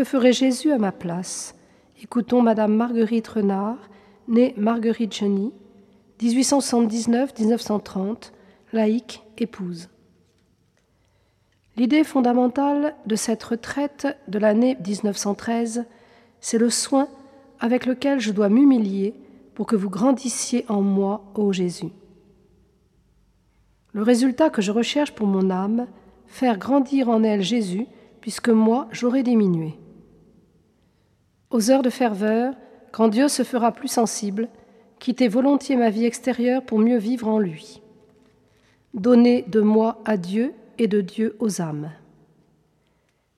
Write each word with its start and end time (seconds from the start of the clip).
Que 0.00 0.06
ferait 0.06 0.32
Jésus 0.32 0.72
à 0.72 0.78
ma 0.78 0.92
place? 0.92 1.54
Écoutons 2.02 2.40
Madame 2.40 2.74
Marguerite 2.74 3.28
Renard, 3.28 3.76
née 4.28 4.54
Marguerite 4.56 5.12
Geny, 5.12 5.52
1879-1930, 6.22 8.32
laïque, 8.72 9.22
épouse. 9.36 9.90
L'idée 11.76 12.02
fondamentale 12.02 12.94
de 13.04 13.14
cette 13.14 13.42
retraite 13.42 14.06
de 14.26 14.38
l'année 14.38 14.78
1913, 14.86 15.84
c'est 16.40 16.56
le 16.56 16.70
soin 16.70 17.06
avec 17.58 17.84
lequel 17.84 18.20
je 18.20 18.32
dois 18.32 18.48
m'humilier 18.48 19.12
pour 19.54 19.66
que 19.66 19.76
vous 19.76 19.90
grandissiez 19.90 20.64
en 20.70 20.80
moi, 20.80 21.30
ô 21.34 21.52
Jésus. 21.52 21.92
Le 23.92 24.02
résultat 24.02 24.48
que 24.48 24.62
je 24.62 24.72
recherche 24.72 25.14
pour 25.14 25.26
mon 25.26 25.50
âme, 25.50 25.88
faire 26.26 26.56
grandir 26.56 27.10
en 27.10 27.22
elle 27.22 27.42
Jésus, 27.42 27.86
puisque 28.22 28.48
moi 28.48 28.88
j'aurai 28.92 29.22
diminué. 29.22 29.74
Aux 31.50 31.70
heures 31.70 31.82
de 31.82 31.90
ferveur, 31.90 32.54
quand 32.92 33.08
Dieu 33.08 33.26
se 33.26 33.42
fera 33.42 33.72
plus 33.72 33.88
sensible, 33.88 34.48
quitter 35.00 35.26
volontiers 35.26 35.74
ma 35.74 35.90
vie 35.90 36.04
extérieure 36.04 36.62
pour 36.62 36.78
mieux 36.78 36.98
vivre 36.98 37.26
en 37.26 37.40
lui. 37.40 37.82
Donner 38.94 39.44
de 39.48 39.60
moi 39.60 40.00
à 40.04 40.16
Dieu 40.16 40.52
et 40.78 40.86
de 40.86 41.00
Dieu 41.00 41.36
aux 41.40 41.60
âmes. 41.60 41.90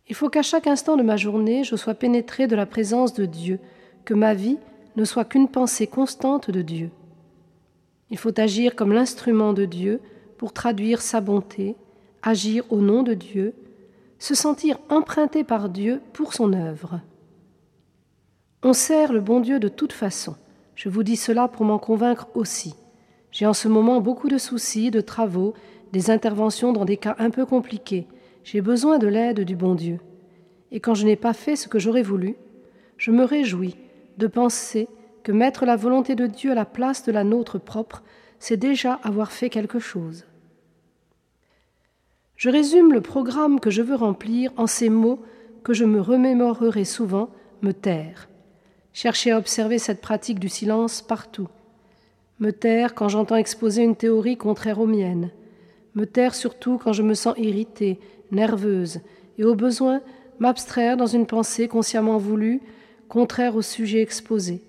Il 0.08 0.14
faut 0.14 0.28
qu'à 0.28 0.42
chaque 0.42 0.66
instant 0.66 0.96
de 0.96 1.02
ma 1.02 1.16
journée, 1.16 1.64
je 1.64 1.74
sois 1.74 1.94
pénétré 1.94 2.46
de 2.46 2.56
la 2.56 2.66
présence 2.66 3.14
de 3.14 3.24
Dieu, 3.24 3.58
que 4.04 4.12
ma 4.12 4.34
vie 4.34 4.58
ne 4.96 5.04
soit 5.04 5.24
qu'une 5.24 5.48
pensée 5.48 5.86
constante 5.86 6.50
de 6.50 6.60
Dieu. 6.60 6.90
Il 8.10 8.18
faut 8.18 8.38
agir 8.38 8.76
comme 8.76 8.92
l'instrument 8.92 9.54
de 9.54 9.64
Dieu 9.64 10.00
pour 10.36 10.52
traduire 10.52 11.00
sa 11.00 11.22
bonté, 11.22 11.76
agir 12.22 12.64
au 12.70 12.82
nom 12.82 13.02
de 13.02 13.14
Dieu, 13.14 13.54
se 14.18 14.34
sentir 14.34 14.78
emprunté 14.90 15.44
par 15.44 15.70
Dieu 15.70 16.02
pour 16.12 16.34
son 16.34 16.52
œuvre. 16.52 17.00
On 18.64 18.72
sert 18.74 19.12
le 19.12 19.20
bon 19.20 19.40
Dieu 19.40 19.58
de 19.58 19.66
toute 19.66 19.92
façon. 19.92 20.36
Je 20.76 20.88
vous 20.88 21.02
dis 21.02 21.16
cela 21.16 21.48
pour 21.48 21.64
m'en 21.64 21.80
convaincre 21.80 22.28
aussi. 22.34 22.76
J'ai 23.32 23.44
en 23.44 23.54
ce 23.54 23.66
moment 23.66 24.00
beaucoup 24.00 24.28
de 24.28 24.38
soucis, 24.38 24.92
de 24.92 25.00
travaux, 25.00 25.54
des 25.92 26.10
interventions 26.10 26.72
dans 26.72 26.84
des 26.84 26.96
cas 26.96 27.16
un 27.18 27.30
peu 27.30 27.44
compliqués. 27.44 28.06
J'ai 28.44 28.60
besoin 28.60 28.98
de 28.98 29.08
l'aide 29.08 29.40
du 29.40 29.56
bon 29.56 29.74
Dieu. 29.74 29.98
Et 30.70 30.78
quand 30.78 30.94
je 30.94 31.04
n'ai 31.04 31.16
pas 31.16 31.32
fait 31.32 31.56
ce 31.56 31.66
que 31.66 31.80
j'aurais 31.80 32.02
voulu, 32.02 32.36
je 32.98 33.10
me 33.10 33.24
réjouis 33.24 33.76
de 34.18 34.28
penser 34.28 34.88
que 35.24 35.32
mettre 35.32 35.66
la 35.66 35.74
volonté 35.74 36.14
de 36.14 36.28
Dieu 36.28 36.52
à 36.52 36.54
la 36.54 36.64
place 36.64 37.04
de 37.04 37.10
la 37.10 37.24
nôtre 37.24 37.58
propre, 37.58 38.04
c'est 38.38 38.56
déjà 38.56 38.94
avoir 39.02 39.32
fait 39.32 39.50
quelque 39.50 39.80
chose. 39.80 40.24
Je 42.36 42.48
résume 42.48 42.92
le 42.92 43.00
programme 43.00 43.58
que 43.58 43.70
je 43.70 43.82
veux 43.82 43.96
remplir 43.96 44.52
en 44.56 44.68
ces 44.68 44.88
mots 44.88 45.20
que 45.64 45.74
je 45.74 45.84
me 45.84 46.00
remémorerai 46.00 46.84
souvent, 46.84 47.30
me 47.60 47.72
taire. 47.72 48.28
Chercher 48.92 49.30
à 49.30 49.38
observer 49.38 49.78
cette 49.78 50.00
pratique 50.00 50.38
du 50.38 50.48
silence 50.48 51.02
partout. 51.02 51.48
Me 52.40 52.50
taire 52.50 52.94
quand 52.94 53.08
j'entends 53.08 53.36
exposer 53.36 53.82
une 53.82 53.96
théorie 53.96 54.36
contraire 54.36 54.80
aux 54.80 54.86
miennes. 54.86 55.30
Me 55.94 56.06
taire 56.06 56.34
surtout 56.34 56.78
quand 56.78 56.92
je 56.92 57.02
me 57.02 57.14
sens 57.14 57.34
irritée, 57.38 57.98
nerveuse, 58.30 59.00
et 59.38 59.44
au 59.44 59.54
besoin 59.54 60.02
m'abstraire 60.38 60.96
dans 60.96 61.06
une 61.06 61.26
pensée 61.26 61.68
consciemment 61.68 62.18
voulue 62.18 62.60
contraire 63.08 63.56
au 63.56 63.62
sujet 63.62 64.00
exposé, 64.00 64.62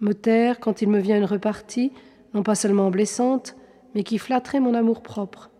me 0.00 0.12
taire 0.12 0.60
quand 0.60 0.80
il 0.80 0.88
me 0.88 1.00
vient 1.00 1.16
une 1.16 1.24
repartie, 1.24 1.90
non 2.32 2.44
pas 2.44 2.54
seulement 2.54 2.88
blessante, 2.88 3.56
mais 3.96 4.04
qui 4.04 4.18
flatterait 4.18 4.60
mon 4.60 4.74
amour-propre, 4.74 5.50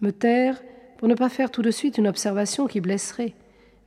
me 0.00 0.10
taire 0.10 0.60
pour 0.98 1.06
ne 1.06 1.14
pas 1.14 1.28
faire 1.28 1.52
tout 1.52 1.62
de 1.62 1.70
suite 1.70 1.96
une 1.96 2.08
observation 2.08 2.66
qui 2.66 2.80
blesserait, 2.80 3.34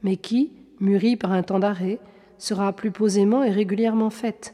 mais 0.01 0.15
qui, 0.15 0.53
mûrie 0.79 1.17
par 1.17 1.33
un 1.33 1.43
temps 1.43 1.59
d'arrêt, 1.59 1.99
sera 2.37 2.73
plus 2.73 2.91
posément 2.91 3.43
et 3.43 3.51
régulièrement 3.51 4.09
faite, 4.09 4.53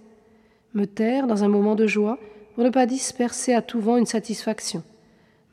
me 0.74 0.86
taire 0.86 1.28
dans 1.28 1.44
un 1.44 1.48
moment 1.48 1.76
de 1.76 1.88
joie 1.88 2.20
pour 2.56 2.64
ne 2.64 2.70
pas 2.70 2.86
disperser 2.86 3.54
à 3.54 3.62
tout 3.62 3.80
vent 3.80 3.98
une 3.98 4.06
satisfaction, 4.06 4.84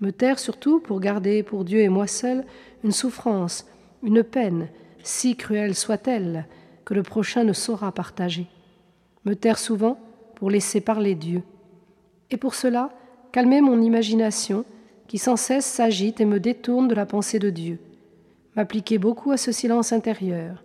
me 0.01 0.13
taire 0.13 0.39
surtout 0.39 0.81
pour 0.81 1.01
garder 1.01 1.43
pour 1.43 1.65
Dieu 1.65 1.81
et 1.81 1.89
moi 1.89 2.07
seul 2.07 2.45
une 2.85 2.93
souffrance, 2.93 3.67
une 4.03 4.23
peine, 4.23 4.69
si 5.03 5.37
cruelle 5.37 5.75
soit-elle, 5.75 6.47
que 6.85 6.95
le 6.95 7.03
prochain 7.03 7.45
ne 7.45 7.53
saura 7.53 7.93
partager. 7.93 8.47
Me 9.25 9.35
taire 9.35 9.59
souvent 9.59 9.99
pour 10.35 10.51
laisser 10.51 10.81
parler 10.81 11.15
Dieu. 11.15 11.43
Et 12.31 12.37
pour 12.37 12.55
cela, 12.55 12.91
calmer 13.33 13.61
mon 13.61 13.81
imagination 13.83 14.65
qui 15.07 15.19
sans 15.19 15.37
cesse 15.37 15.67
s'agite 15.67 16.21
et 16.21 16.25
me 16.25 16.41
détourne 16.41 16.89
de 16.89 16.95
la 16.95 17.05
pensée 17.07 17.39
de 17.39 17.51
Dieu. 17.51 17.79
M'appliquer 18.57 18.99
beaucoup 18.99 19.33
à 19.33 19.37
ce 19.37 19.53
silence 19.53 19.93
intérieur 19.93 20.63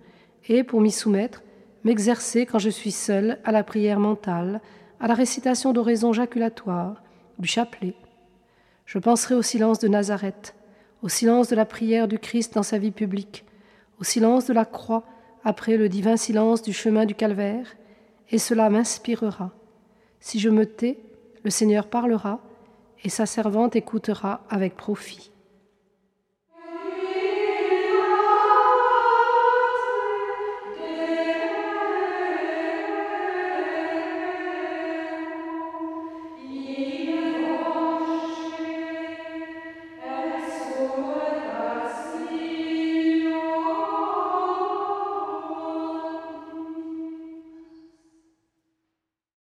et, 0.48 0.64
pour 0.64 0.82
m'y 0.82 0.92
soumettre, 0.92 1.44
m'exercer 1.86 2.46
quand 2.48 2.60
je 2.60 2.70
suis 2.70 2.92
seul 2.92 3.38
à 3.46 3.52
la 3.52 3.64
prière 3.64 4.00
mentale, 4.00 4.60
à 5.00 5.08
la 5.08 5.14
récitation 5.14 5.72
d'oraisons 5.72 6.14
jaculatoires, 6.14 7.02
du 7.38 7.48
chapelet. 7.48 7.94
Je 8.86 8.98
penserai 8.98 9.36
au 9.36 9.44
silence 9.44 9.80
de 9.80 9.88
Nazareth, 9.88 10.56
au 11.04 11.10
silence 11.10 11.48
de 11.48 11.56
la 11.56 11.66
prière 11.66 12.08
du 12.08 12.18
Christ 12.18 12.56
dans 12.56 12.64
sa 12.64 12.80
vie 12.80 12.92
publique, 12.92 13.46
au 14.00 14.04
silence 14.04 14.48
de 14.48 14.54
la 14.54 14.66
croix 14.66 15.04
après 15.44 15.78
le 15.78 15.88
divin 15.88 16.18
silence 16.18 16.64
du 16.64 16.74
chemin 16.74 17.06
du 17.06 17.14
calvaire, 17.14 17.68
et 18.32 18.40
cela 18.40 18.72
m'inspirera. 18.72 19.52
Si 20.20 20.40
je 20.40 20.50
me 20.50 20.66
tais, 20.66 20.98
le 21.44 21.52
Seigneur 21.52 21.88
parlera, 21.88 22.42
et 23.04 23.10
sa 23.10 23.28
servante 23.28 23.76
écoutera 23.76 24.44
avec 24.50 24.76
profit. 24.76 25.32